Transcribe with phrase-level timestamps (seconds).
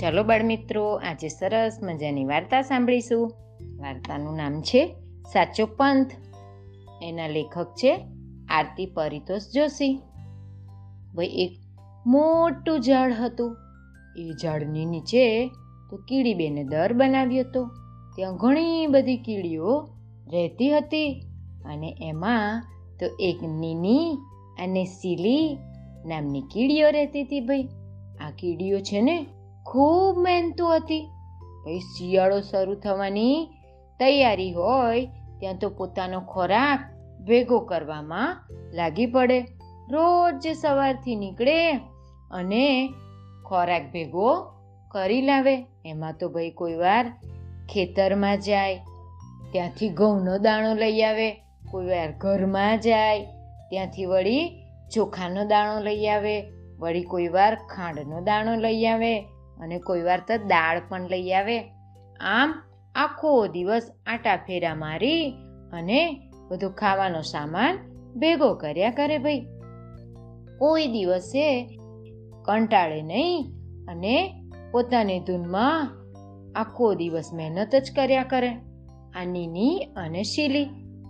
[0.00, 3.32] ચાલો બાળમિત્રો, આજે સરસ મજાની વાર્તા સાંભળીશું.
[3.76, 4.96] વાર્તાનું નામ છે
[5.32, 6.10] સાચો પંથ.
[7.02, 8.06] એના લેખક છે
[8.48, 10.02] આરતી પરિતોષ જોશી.
[11.14, 11.50] ભાઈ એક
[12.06, 13.56] મોટું ઝાડ હતું.
[14.16, 15.46] એ ઝાડની નીચે
[15.90, 17.66] તો કીડીબેને દર બનાવ્યો હતો.
[18.16, 19.88] ત્યાં ઘણી બધી કીડીઓ
[20.32, 21.22] રહેતી હતી
[21.64, 22.64] અને એમાં
[23.00, 24.14] તો એક નીની
[24.62, 25.58] અને સીલી
[26.06, 27.62] નામની કીડીઓ રહેતી હતી ભાઈ.
[28.20, 29.26] આ કીડીઓ છે ને
[29.68, 31.04] ખૂબ મહેનતુ હતી.
[31.64, 33.46] પછી શિયાળો શરૂ થવાની
[34.00, 35.04] તૈયારી હોય
[35.40, 36.80] ત્યાં તો પોતાનો ખોરાક
[37.26, 39.38] ભેગો કરવામાં લાગી પડે.
[39.90, 41.58] રોજ સવારથી નીકળે
[42.30, 42.92] અને
[43.48, 44.28] ખોરાક ભેગો
[44.88, 45.54] કરી લાવે.
[45.84, 47.04] એમાં તો ભાઈ કોઈ વાર
[47.68, 48.76] ખેતરમાં જાય,
[49.52, 51.30] ત્યાંથી ઘઉંનો દાણો લઈ આવે.
[51.70, 53.20] કોઈ વાર ઘરમાં જાય,
[53.70, 54.44] ત્યાંથી વળી
[54.94, 56.36] ચોખાનો દાણો લઈ આવે.
[56.78, 59.14] વળી કોઈ વાર ખાંડનો દાણો લઈ આવે.
[59.60, 61.58] અને કોઈ વાર તો દાળ પણ લઈ આવે.
[62.20, 62.54] આમ
[62.94, 65.30] આખો દિવસ આટા ફેરા મારી
[65.72, 67.78] અને બધો ખાવાનો સામાન
[68.16, 69.40] ભેગો કર્યા કરે ભાઈ.
[70.58, 71.76] કોઈ દિવસે
[72.44, 73.44] કંટાળે નહીં
[73.88, 75.90] અને પોતાની ધૂનમાં
[76.54, 78.50] આખો દિવસ મહેનત જ કર્યા કરે.
[79.14, 80.66] આ નીની અને શીલી,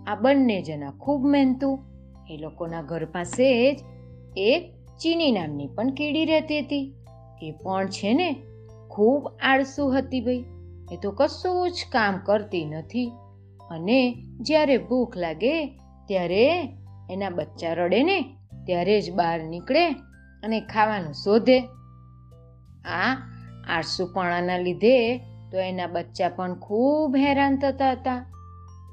[0.07, 1.85] આ બંને જણા ખૂબ મહેનતું.
[2.29, 3.79] એ લોકોના ઘર પાસે જ
[4.37, 6.95] એક ચીની નામની પણ કીડી રહેતી હતી.
[7.41, 8.35] એ પણ છે ને,
[8.89, 10.45] ખૂબ આળસુ હતી ભાઈ.
[10.91, 13.11] એ તો કશું જ કામ કરતી નથી.
[13.71, 15.65] અને જ્યારે ભૂખ લાગે,
[16.07, 16.73] ત્યારે
[17.11, 18.21] એના બચ્ચા રડે ને,
[18.65, 19.89] ત્યારે જ બહાર નીકળે
[20.43, 21.59] અને ખાવાનું શોધે.
[22.85, 23.15] આ
[23.69, 25.17] આળસુપણાના લીધે
[25.51, 28.33] તો એના બચ્ચા પણ ખૂબ હેરાન થતા હતા.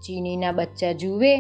[0.07, 1.37] ચીનીના બચ્ચા જુએ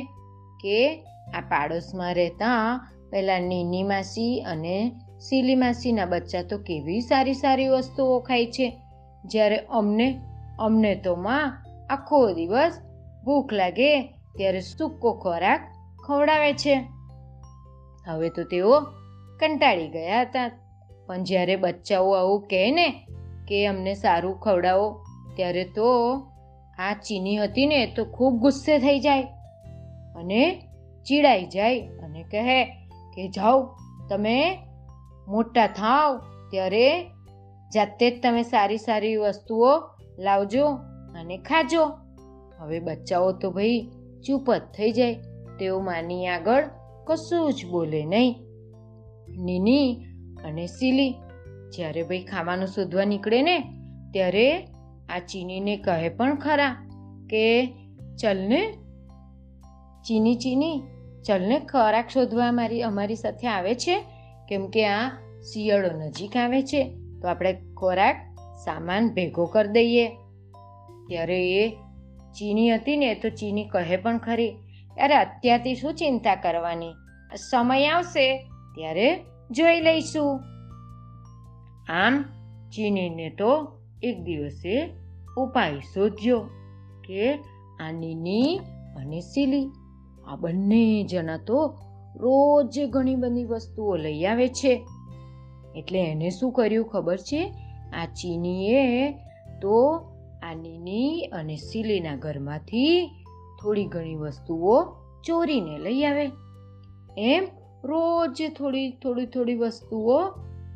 [0.60, 7.69] કે આ પાડોશમાં રહેતા પહેલાં નીની માસી અને સીલી માસીના બચ્ચા તો કેવી સારી સારી
[7.69, 8.81] વસ્તુઓ ખાય છે.
[9.25, 10.20] જ્યારે અમને
[10.58, 12.79] અમને તો માં આખો દિવસ
[13.24, 14.01] ભૂખ લાગે
[14.36, 15.61] ત્યારે સૂકો ખોરાક
[16.07, 16.74] ખવડાવે છે.
[18.07, 18.80] હવે તો તેઓ
[19.40, 20.51] કંટાળી ગયા હતા.
[21.07, 23.07] પણ જ્યારે બચ્ચાઓ આવું કહે ને
[23.48, 25.05] કે અમને સારું ખવડાવો,
[25.36, 25.86] ત્યારે તો
[26.79, 29.23] આ ચીની હતી ને તો ખૂબ ગુસ્સે થઈ જાય
[30.17, 30.63] અને
[31.07, 32.64] ચીડાઈ જાય અને કહે
[33.14, 33.77] કે જાઓ,
[34.08, 34.65] તમે
[35.29, 36.11] મોટા થાવ
[36.51, 36.87] ત્યારે
[37.75, 39.70] જાતે જ તમે સારી સારી વસ્તુઓ
[40.19, 40.67] લાવજો
[41.19, 41.85] અને ખાજો.
[42.59, 43.81] હવે બચ્ચાઓ તો ભાઈ
[44.27, 45.14] ચૂપ જ થઈ જાય,
[45.59, 46.64] તેઓ માની આગળ
[47.07, 48.35] કશું જ બોલે નહીં.
[49.45, 49.89] નીની
[50.45, 51.13] અને સીલી
[51.73, 53.57] જ્યારે ભાઈ ખાવાનું શોધવા નીકળે ને,
[54.13, 54.48] ત્યારે
[55.08, 56.75] આ ચીનીને કહે પણ ખરા
[57.31, 57.45] કે
[58.20, 58.61] ચલને
[60.07, 60.77] ચીની ચીની
[61.27, 63.97] ચલને ખોરાક શોધવા મારી, અમારી સાથે આવે છે?
[64.48, 65.08] કેમ કે આ
[65.52, 68.17] શિયાળો નજીક આવે છે, તો આપણે ખોરાક
[68.64, 70.08] સામાન ભેગો કરી દઈએ.
[71.08, 71.70] ત્યારે એ
[72.39, 74.51] ચીની હતી ને, તો ચીની કહે પણ ખરી,
[75.02, 76.92] અરે, અત્યારથી શું ચિંતા કરવાની?
[77.51, 78.39] સમય આવશે,
[78.74, 80.40] ત્યારે જોઈ લઈશું.
[81.89, 82.23] આમ
[82.70, 84.89] ચીનીને તો એક દિવસે
[85.39, 86.40] ઉપાય શોધ્યો
[87.05, 87.34] કે
[87.80, 88.61] આ નીની
[88.96, 89.70] અને સીલી
[90.27, 91.78] આ બંને જણા તો
[92.16, 94.86] રોજ ઘણી બધી વસ્તુઓ લઈ આવે છે.
[95.77, 97.54] એટલે એને શું કર્યું ખબર છે?
[97.92, 99.12] આ ચીનીએ
[99.62, 99.96] તો
[100.42, 103.06] આ નીની અને સીલીના ઘરમાંથી
[103.62, 104.84] થોડી ઘણી વસ્તુઓ
[105.24, 106.30] ચોરીને લઈ આવે.
[107.18, 107.46] એમ
[107.84, 110.28] રોજ થોડી થોડી થોડી વસ્તુઓ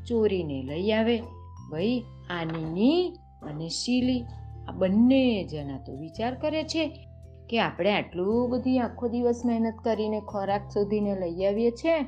[0.08, 1.22] ચોરીને લઈ આવે.
[1.70, 3.12] ભાઈ, આ નીની
[3.42, 4.24] અને શીલી
[4.68, 7.06] આ બંને જણા તો વિચાર કરે છે
[7.50, 12.00] કે આપણે આટલું બધી આખો દિવસ મહેનત કરીને ખોરાક શોધીને લઈ આવીએ છીએ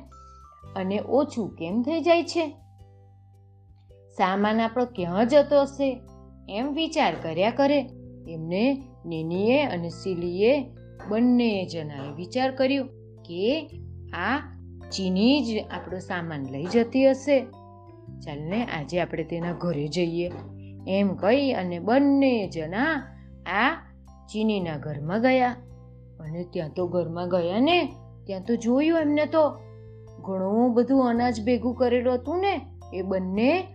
[0.75, 2.55] અને ઓછું કેમ થઈ જાય છે?
[4.17, 6.01] સામાન આપણો ક્યાં જતો હશે?
[6.49, 7.79] એમ વિચાર કર્યા કરે
[8.29, 10.63] એમને નીનીએ અને સીલીએ
[11.09, 12.83] બંને જણાએ વિચાર કર્યો
[13.21, 13.69] કે
[14.13, 14.37] આ
[14.91, 17.39] ચીની જ આપણો સામાન લઈ જતી હશે.
[18.19, 20.31] ચાલને આજે આપણે તેના ઘરે જઈએ.
[20.87, 23.15] એમ કહી અને બંને જણા
[23.45, 23.92] આ
[24.31, 25.55] ચીનીના ઘરમાં ગયા
[26.19, 27.93] અને ત્યાં તો ઘરમાં ગયા ને,
[28.25, 29.49] ત્યાં તો જોયું એમને તો.
[30.21, 32.61] ઘણું બધું અનાજ ભેગું કરેલું હતું ને,
[32.93, 33.67] એ બંને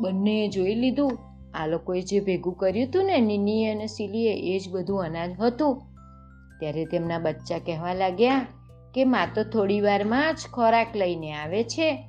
[0.00, 1.18] બંને જોઈ લીધું.
[1.54, 5.82] આ લોકોએ જે ભેગું કર્યું હતું ને નીની અને સીલીએ એ જ બધું અનાજ હતું.
[6.60, 8.46] ત્યારે તેમના બચ્ચા કહેવા લાગ્યા
[8.94, 12.08] કે માં તો થોડી વારમાં જ ખોરાક લઈને આવે છે.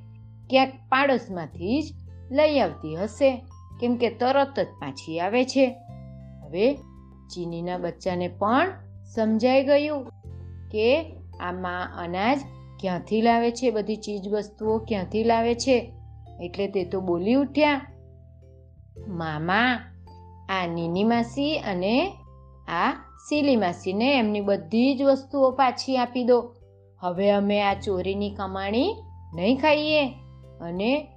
[0.50, 1.86] ક્યાંક પાડોશમાંથી જ
[2.32, 3.46] લઈ આવતી હશે.
[3.80, 5.76] કેમ કે તરત જ પાછી આવે છે.
[6.44, 6.78] હવે
[7.36, 8.72] ચીનીના બચ્ચાને પણ
[9.16, 10.10] સમજાઈ ગયું
[10.72, 12.40] કે આ માં અનાજ
[12.80, 13.70] ક્યાંથી લાવે છે?
[13.70, 15.94] બધી ચીજ વસ્તુઓ ક્યાંથી લાવે છે?
[16.42, 17.82] એટલે તે તો બોલી ઉઠ્યા.
[19.08, 19.80] મામા,
[20.50, 22.18] આ નીની માસી અને
[22.68, 22.94] આ
[23.30, 26.56] સીલી માસીને એમની બધી જ વસ્તુઓ પાછી આપી દો.
[27.00, 28.96] હવે અમે આ ચોરીની કમાણી
[29.36, 30.08] નહીં ખાઈએ.
[30.62, 31.08] અને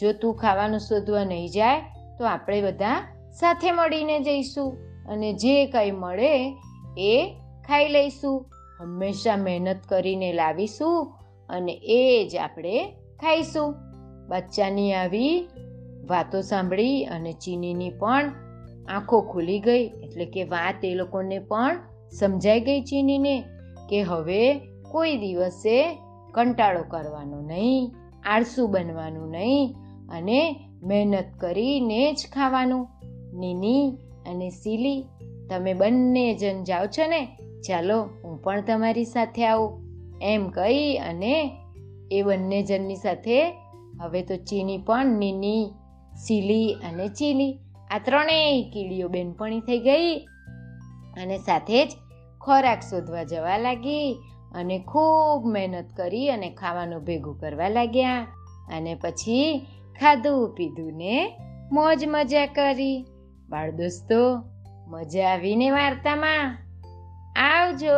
[0.00, 1.80] જો તું ખાવાનું શોધવા નહીં જાય,
[2.18, 4.85] તો આપણે બધા સાથે મળીને જઈશું.
[5.08, 6.56] અને જે કંઈ મળે
[6.98, 7.34] એ
[7.66, 8.46] ખાઈ લઈશું.
[8.80, 11.12] હંમેશા મહેનત કરીને લાવીશું
[11.48, 12.86] અને એ જ આપણે
[13.20, 13.74] ખાઈશું.
[14.28, 15.48] બચ્ચાની આવી
[16.06, 18.32] વાતો સાંભળી અને ચીનીની પણ
[18.88, 21.78] આંખો ખુલી ગઈ, એટલે કે વાત એ લોકોને પણ
[22.10, 23.44] સમજાઈ ગઈ ચીનીને
[23.88, 24.42] કે હવે
[24.92, 25.76] કોઈ દિવસે
[26.34, 27.92] કંટાળો કરવાનો નહીં,
[28.24, 29.74] આળસુ બનવાનું નહીં
[30.08, 30.40] અને
[30.82, 32.88] મહેનત કરીને જ ખાવાનું.
[33.34, 33.98] નીની
[34.30, 35.04] અને સીલી,
[35.50, 37.28] તમે બંને જણ જાઓ છો ને,
[37.68, 39.84] ચાલો હું પણ તમારી સાથે આવું.
[40.22, 41.50] એમ કહી અને
[42.12, 43.50] એ બંને જણની સાથે,
[44.00, 45.70] હવે તો ચીની પણ નીની,
[46.26, 47.58] સીલી અને ચીલી,
[47.90, 50.16] આ ત્રણેય કીડીઓ બેનપણી થઈ ગઈ.
[51.22, 51.92] અને સાથે જ
[52.40, 54.12] ખોરાક શોધવા જવા લાગી
[54.54, 58.26] અને ખૂબ મહેનત કરી અને ખાવાનું ભેગું કરવા લાગ્યા.
[58.76, 59.66] અને પછી
[60.00, 61.38] ખાધું પીધું ને
[61.72, 63.04] મોજ મજા કરી.
[63.48, 64.42] બાળ દોસ્તો
[64.86, 66.58] મજા આવીને વાર્તામાં.
[67.36, 67.96] આવજો.